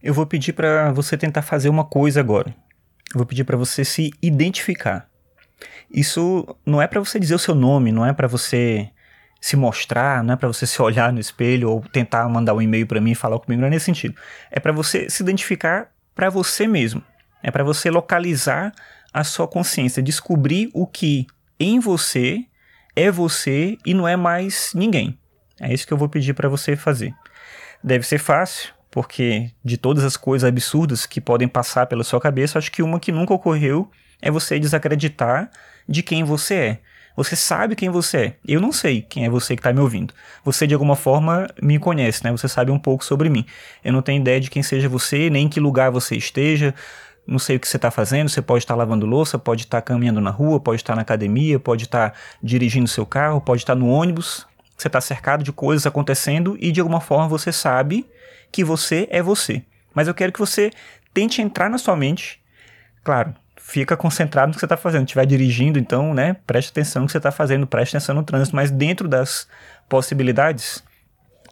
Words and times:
Eu 0.00 0.14
vou 0.14 0.26
pedir 0.26 0.52
para 0.52 0.92
você 0.92 1.16
tentar 1.16 1.42
fazer 1.42 1.68
uma 1.68 1.84
coisa 1.84 2.20
agora. 2.20 2.54
Eu 3.12 3.18
vou 3.18 3.26
pedir 3.26 3.44
para 3.44 3.56
você 3.56 3.84
se 3.84 4.12
identificar. 4.22 5.08
Isso 5.90 6.46
não 6.64 6.80
é 6.80 6.86
para 6.86 7.00
você 7.00 7.18
dizer 7.18 7.34
o 7.34 7.38
seu 7.38 7.54
nome, 7.54 7.90
não 7.90 8.06
é 8.06 8.12
para 8.12 8.28
você 8.28 8.90
se 9.40 9.56
mostrar, 9.56 10.22
não 10.22 10.34
é 10.34 10.36
para 10.36 10.46
você 10.46 10.66
se 10.66 10.80
olhar 10.80 11.12
no 11.12 11.18
espelho 11.18 11.70
ou 11.70 11.80
tentar 11.80 12.28
mandar 12.28 12.54
um 12.54 12.62
e-mail 12.62 12.86
para 12.86 13.00
mim 13.00 13.12
e 13.12 13.16
falar 13.16 13.38
comigo, 13.40 13.60
não 13.60 13.66
é 13.66 13.70
nesse 13.70 13.86
sentido. 13.86 14.14
É 14.50 14.60
para 14.60 14.72
você 14.72 15.10
se 15.10 15.22
identificar 15.22 15.90
para 16.14 16.30
você 16.30 16.66
mesmo. 16.66 17.02
É 17.42 17.50
para 17.50 17.64
você 17.64 17.90
localizar 17.90 18.72
a 19.12 19.24
sua 19.24 19.48
consciência, 19.48 20.02
descobrir 20.02 20.70
o 20.74 20.86
que 20.86 21.26
em 21.58 21.80
você 21.80 22.44
é 22.94 23.10
você 23.10 23.76
e 23.84 23.94
não 23.94 24.06
é 24.06 24.16
mais 24.16 24.72
ninguém. 24.74 25.18
É 25.60 25.72
isso 25.72 25.86
que 25.86 25.92
eu 25.92 25.98
vou 25.98 26.08
pedir 26.08 26.34
para 26.34 26.48
você 26.48 26.76
fazer. 26.76 27.12
Deve 27.82 28.06
ser 28.06 28.18
fácil, 28.18 28.72
porque 28.90 29.50
de 29.64 29.76
todas 29.76 30.04
as 30.04 30.16
coisas 30.16 30.48
absurdas 30.48 31.06
que 31.06 31.20
podem 31.20 31.48
passar 31.48 31.86
pela 31.86 32.04
sua 32.04 32.20
cabeça, 32.20 32.58
acho 32.58 32.72
que 32.72 32.82
uma 32.82 32.98
que 32.98 33.12
nunca 33.12 33.34
ocorreu 33.34 33.90
é 34.20 34.30
você 34.30 34.58
desacreditar 34.58 35.50
de 35.88 36.02
quem 36.02 36.24
você 36.24 36.54
é. 36.54 36.78
Você 37.18 37.34
sabe 37.34 37.74
quem 37.74 37.90
você 37.90 38.16
é. 38.16 38.36
Eu 38.46 38.60
não 38.60 38.70
sei 38.70 39.02
quem 39.02 39.24
é 39.24 39.28
você 39.28 39.56
que 39.56 39.60
está 39.60 39.72
me 39.72 39.80
ouvindo. 39.80 40.14
Você, 40.44 40.68
de 40.68 40.74
alguma 40.74 40.94
forma, 40.94 41.48
me 41.60 41.76
conhece, 41.76 42.22
né? 42.22 42.30
Você 42.30 42.46
sabe 42.48 42.70
um 42.70 42.78
pouco 42.78 43.04
sobre 43.04 43.28
mim. 43.28 43.44
Eu 43.84 43.92
não 43.92 44.00
tenho 44.00 44.20
ideia 44.20 44.40
de 44.40 44.48
quem 44.48 44.62
seja 44.62 44.88
você, 44.88 45.28
nem 45.28 45.46
em 45.46 45.48
que 45.48 45.58
lugar 45.58 45.90
você 45.90 46.14
esteja. 46.14 46.72
Não 47.26 47.40
sei 47.40 47.56
o 47.56 47.60
que 47.60 47.66
você 47.66 47.76
está 47.76 47.90
fazendo. 47.90 48.28
Você 48.28 48.40
pode 48.40 48.62
estar 48.62 48.74
tá 48.74 48.78
lavando 48.78 49.04
louça, 49.04 49.36
pode 49.36 49.62
estar 49.62 49.80
tá 49.80 49.82
caminhando 49.82 50.20
na 50.20 50.30
rua, 50.30 50.60
pode 50.60 50.80
estar 50.80 50.92
tá 50.92 50.96
na 50.96 51.02
academia, 51.02 51.58
pode 51.58 51.86
estar 51.86 52.14
dirigindo 52.40 52.86
seu 52.86 53.04
carro, 53.04 53.40
pode 53.40 53.62
estar 53.62 53.74
no 53.74 53.88
ônibus. 53.88 54.46
Você 54.78 54.86
está 54.86 55.00
cercado 55.00 55.42
de 55.42 55.52
coisas 55.52 55.86
acontecendo 55.86 56.56
e, 56.60 56.70
de 56.70 56.78
alguma 56.78 57.00
forma, 57.00 57.26
você 57.26 57.50
sabe 57.52 58.08
que 58.52 58.62
você 58.62 59.08
é 59.10 59.20
você. 59.20 59.64
Mas 59.92 60.06
eu 60.06 60.14
quero 60.14 60.32
que 60.32 60.38
você 60.38 60.70
tente 61.12 61.42
entrar 61.42 61.68
na 61.68 61.78
sua 61.78 61.96
mente. 61.96 62.40
Claro, 63.02 63.34
fica 63.56 63.96
concentrado 63.96 64.48
no 64.48 64.54
que 64.54 64.60
você 64.60 64.66
está 64.66 64.76
fazendo. 64.76 65.00
Se 65.00 65.06
estiver 65.06 65.26
dirigindo, 65.26 65.80
então, 65.80 66.14
né, 66.14 66.36
preste 66.46 66.70
atenção 66.70 67.02
no 67.02 67.06
que 67.06 67.12
você 67.12 67.18
está 67.18 67.32
fazendo, 67.32 67.66
preste 67.66 67.96
atenção 67.96 68.14
no 68.14 68.22
trânsito, 68.22 68.54
mas 68.54 68.70
dentro 68.70 69.08
das 69.08 69.48
possibilidades, 69.88 70.84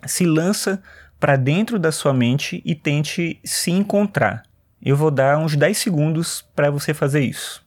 se 0.07 0.25
lança 0.25 0.81
para 1.19 1.35
dentro 1.35 1.81
da 1.81 1.91
sua 1.91 2.15
mente 2.15 2.63
e 2.65 2.77
tente 2.77 3.41
se 3.45 3.73
encontrar. 3.73 4.45
Eu 4.81 4.97
vou 4.97 5.11
dar 5.11 5.37
uns 5.39 5.57
10 5.57 5.77
segundos 5.77 6.43
para 6.55 6.71
você 6.71 6.95
fazer 6.95 7.25
isso. 7.25 7.66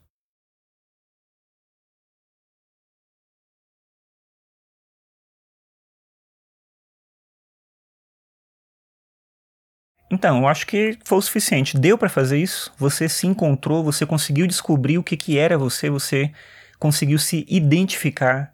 Então, 10.12 10.40
eu 10.40 10.48
acho 10.48 10.66
que 10.66 10.98
foi 11.04 11.18
o 11.20 11.22
suficiente. 11.22 11.78
Deu 11.78 11.98
para 11.98 12.10
fazer 12.10 12.38
isso? 12.40 12.74
Você 12.78 13.08
se 13.08 13.28
encontrou, 13.28 13.84
você 13.84 14.06
conseguiu 14.06 14.48
descobrir 14.48 14.98
o 14.98 15.04
que, 15.04 15.16
que 15.16 15.38
era 15.38 15.58
você, 15.58 15.90
você 15.90 16.32
conseguiu 16.80 17.20
se 17.20 17.46
identificar. 17.48 18.52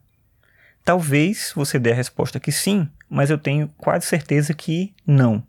Talvez 0.83 1.53
você 1.55 1.79
dê 1.79 1.91
a 1.91 1.95
resposta 1.95 2.39
que 2.39 2.51
sim, 2.51 2.89
mas 3.09 3.29
eu 3.29 3.37
tenho 3.37 3.69
quase 3.77 4.05
certeza 4.05 4.53
que 4.53 4.93
não. 5.07 5.41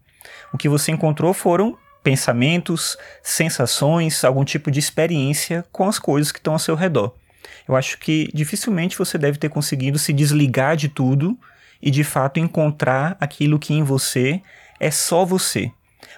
O 0.53 0.59
que 0.59 0.69
você 0.69 0.93
encontrou 0.93 1.35
foram 1.35 1.77
pensamentos, 2.03 2.97
sensações, 3.23 4.25
algum 4.25 4.45
tipo 4.45 4.71
de 4.71 4.79
experiência 4.79 5.65
com 5.73 5.89
as 5.89 5.99
coisas 5.99 6.31
que 6.31 6.39
estão 6.39 6.53
ao 6.53 6.59
seu 6.59 6.77
redor. 6.77 7.15
Eu 7.67 7.75
acho 7.75 7.99
que 7.99 8.31
dificilmente 8.33 8.97
você 8.97 9.19
deve 9.19 9.39
ter 9.39 9.49
conseguido 9.49 9.99
se 9.99 10.13
desligar 10.13 10.77
de 10.77 10.89
tudo 10.89 11.37
e 11.83 11.91
de 11.91 12.05
fato 12.05 12.39
encontrar 12.39 13.17
aquilo 13.21 13.59
que 13.59 13.75
em 13.75 13.83
você 13.83 14.41
é 14.79 14.91
só 14.91 15.25
você. 15.25 15.73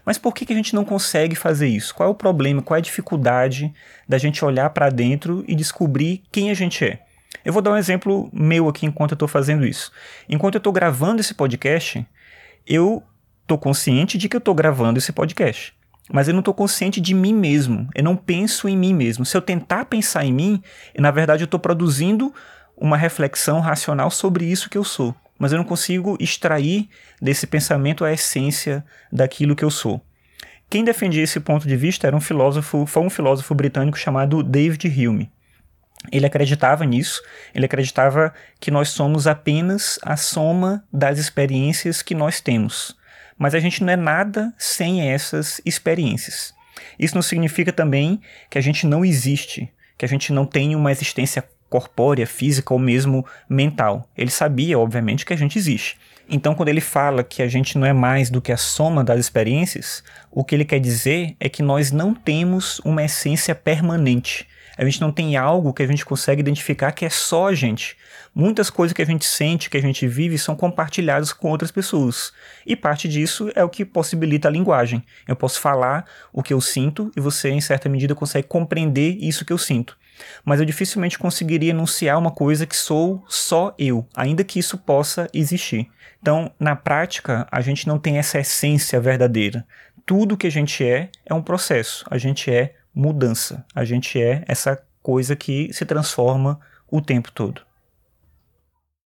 Mas 0.04 0.18
por 0.18 0.34
que, 0.34 0.46
que 0.46 0.52
a 0.52 0.56
gente 0.56 0.74
não 0.74 0.84
consegue 0.84 1.34
fazer 1.34 1.68
isso? 1.68 1.94
Qual 1.94 2.08
é 2.08 2.12
o 2.12 2.14
problema? 2.14 2.62
Qual 2.62 2.76
é 2.76 2.78
a 2.78 2.82
dificuldade 2.82 3.72
da 4.08 4.18
gente 4.18 4.44
olhar 4.44 4.70
para 4.70 4.90
dentro 4.90 5.44
e 5.46 5.54
descobrir 5.54 6.22
quem 6.30 6.50
a 6.50 6.54
gente 6.54 6.84
é? 6.84 7.00
Eu 7.44 7.52
vou 7.52 7.62
dar 7.62 7.72
um 7.72 7.76
exemplo 7.76 8.28
meu 8.32 8.68
aqui 8.68 8.86
enquanto 8.86 9.12
eu 9.12 9.16
estou 9.16 9.28
fazendo 9.28 9.66
isso. 9.66 9.92
Enquanto 10.28 10.54
eu 10.54 10.58
estou 10.58 10.72
gravando 10.72 11.20
esse 11.20 11.34
podcast, 11.34 12.06
eu 12.66 13.02
estou 13.42 13.58
consciente 13.58 14.18
de 14.18 14.28
que 14.28 14.36
eu 14.36 14.38
estou 14.38 14.54
gravando 14.54 14.98
esse 14.98 15.12
podcast. 15.12 15.74
Mas 16.10 16.26
eu 16.26 16.34
não 16.34 16.40
estou 16.40 16.54
consciente 16.54 17.00
de 17.00 17.14
mim 17.14 17.34
mesmo. 17.34 17.88
Eu 17.94 18.02
não 18.02 18.16
penso 18.16 18.68
em 18.68 18.76
mim 18.76 18.94
mesmo. 18.94 19.24
Se 19.24 19.36
eu 19.36 19.42
tentar 19.42 19.84
pensar 19.84 20.24
em 20.24 20.32
mim, 20.32 20.62
na 20.98 21.10
verdade 21.10 21.42
eu 21.42 21.46
estou 21.46 21.60
produzindo 21.60 22.32
uma 22.76 22.96
reflexão 22.96 23.60
racional 23.60 24.10
sobre 24.10 24.44
isso 24.44 24.70
que 24.70 24.78
eu 24.78 24.84
sou 24.84 25.14
mas 25.38 25.52
eu 25.52 25.58
não 25.58 25.64
consigo 25.64 26.16
extrair 26.18 26.88
desse 27.20 27.46
pensamento 27.46 28.04
a 28.04 28.12
essência 28.12 28.84
daquilo 29.12 29.54
que 29.54 29.64
eu 29.64 29.70
sou. 29.70 30.02
Quem 30.68 30.84
defendia 30.84 31.22
esse 31.22 31.40
ponto 31.40 31.66
de 31.66 31.76
vista 31.76 32.06
era 32.06 32.16
um 32.16 32.20
filósofo, 32.20 32.84
foi 32.84 33.02
um 33.02 33.08
filósofo 33.08 33.54
britânico 33.54 33.98
chamado 33.98 34.42
David 34.42 34.86
Hume. 34.88 35.30
Ele 36.12 36.26
acreditava 36.26 36.84
nisso, 36.84 37.22
ele 37.54 37.64
acreditava 37.64 38.32
que 38.60 38.70
nós 38.70 38.90
somos 38.90 39.26
apenas 39.26 39.98
a 40.02 40.16
soma 40.16 40.84
das 40.92 41.18
experiências 41.18 42.02
que 42.02 42.14
nós 42.14 42.40
temos. 42.40 42.96
Mas 43.36 43.54
a 43.54 43.60
gente 43.60 43.82
não 43.82 43.92
é 43.92 43.96
nada 43.96 44.52
sem 44.58 45.10
essas 45.10 45.60
experiências. 45.64 46.52
Isso 46.98 47.14
não 47.14 47.22
significa 47.22 47.72
também 47.72 48.20
que 48.50 48.58
a 48.58 48.60
gente 48.60 48.86
não 48.86 49.04
existe, 49.04 49.72
que 49.96 50.04
a 50.04 50.08
gente 50.08 50.32
não 50.32 50.44
tem 50.44 50.76
uma 50.76 50.92
existência 50.92 51.44
corpórea, 51.68 52.26
física 52.26 52.72
ou 52.72 52.78
mesmo 52.78 53.24
mental. 53.48 54.08
Ele 54.16 54.30
sabia, 54.30 54.78
obviamente, 54.78 55.24
que 55.24 55.32
a 55.32 55.36
gente 55.36 55.58
existe. 55.58 55.98
Então, 56.30 56.54
quando 56.54 56.68
ele 56.68 56.80
fala 56.80 57.24
que 57.24 57.42
a 57.42 57.48
gente 57.48 57.78
não 57.78 57.86
é 57.86 57.92
mais 57.92 58.28
do 58.28 58.42
que 58.42 58.52
a 58.52 58.56
soma 58.56 59.02
das 59.02 59.18
experiências, 59.18 60.04
o 60.30 60.44
que 60.44 60.54
ele 60.54 60.64
quer 60.64 60.78
dizer 60.78 61.34
é 61.40 61.48
que 61.48 61.62
nós 61.62 61.90
não 61.90 62.12
temos 62.14 62.80
uma 62.80 63.02
essência 63.02 63.54
permanente. 63.54 64.46
A 64.76 64.84
gente 64.84 65.00
não 65.00 65.10
tem 65.10 65.36
algo 65.36 65.72
que 65.72 65.82
a 65.82 65.86
gente 65.86 66.04
consegue 66.04 66.40
identificar 66.40 66.92
que 66.92 67.04
é 67.04 67.10
só 67.10 67.48
a 67.48 67.54
gente. 67.54 67.96
Muitas 68.34 68.68
coisas 68.68 68.92
que 68.92 69.00
a 69.00 69.06
gente 69.06 69.24
sente, 69.24 69.70
que 69.70 69.76
a 69.76 69.80
gente 69.80 70.06
vive, 70.06 70.38
são 70.38 70.54
compartilhadas 70.54 71.32
com 71.32 71.48
outras 71.50 71.72
pessoas. 71.72 72.30
E 72.64 72.76
parte 72.76 73.08
disso 73.08 73.50
é 73.54 73.64
o 73.64 73.68
que 73.68 73.84
possibilita 73.84 74.48
a 74.48 74.50
linguagem. 74.50 75.02
Eu 75.26 75.34
posso 75.34 75.58
falar 75.58 76.04
o 76.30 76.42
que 76.42 76.52
eu 76.52 76.60
sinto 76.60 77.10
e 77.16 77.20
você, 77.20 77.48
em 77.48 77.60
certa 77.60 77.88
medida, 77.88 78.14
consegue 78.14 78.46
compreender 78.46 79.16
isso 79.18 79.44
que 79.44 79.52
eu 79.52 79.58
sinto 79.58 79.96
mas 80.44 80.60
eu 80.60 80.66
dificilmente 80.66 81.18
conseguiria 81.18 81.70
enunciar 81.70 82.18
uma 82.18 82.30
coisa 82.30 82.66
que 82.66 82.76
sou 82.76 83.24
só 83.28 83.74
eu, 83.78 84.06
ainda 84.14 84.44
que 84.44 84.58
isso 84.58 84.78
possa 84.78 85.28
existir. 85.32 85.90
Então, 86.20 86.50
na 86.58 86.74
prática, 86.74 87.46
a 87.50 87.60
gente 87.60 87.86
não 87.86 87.98
tem 87.98 88.18
essa 88.18 88.38
essência 88.38 89.00
verdadeira. 89.00 89.66
Tudo 90.04 90.36
que 90.36 90.46
a 90.46 90.50
gente 90.50 90.84
é 90.84 91.10
é 91.24 91.34
um 91.34 91.42
processo, 91.42 92.04
a 92.10 92.18
gente 92.18 92.50
é 92.50 92.74
mudança, 92.94 93.64
a 93.74 93.84
gente 93.84 94.20
é 94.20 94.42
essa 94.48 94.82
coisa 95.02 95.36
que 95.36 95.72
se 95.72 95.84
transforma 95.84 96.58
o 96.90 97.00
tempo 97.00 97.30
todo. 97.30 97.67